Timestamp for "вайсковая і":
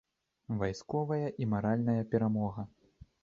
0.61-1.47